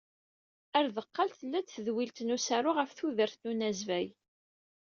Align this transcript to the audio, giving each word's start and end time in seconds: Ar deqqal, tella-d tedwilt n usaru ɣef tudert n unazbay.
Ar 0.77 0.85
deqqal, 0.95 1.29
tella-d 1.37 1.67
tedwilt 1.69 2.17
n 2.23 2.33
usaru 2.35 2.71
ɣef 2.77 2.91
tudert 2.97 3.41
n 3.43 3.47
unazbay. 3.51 4.07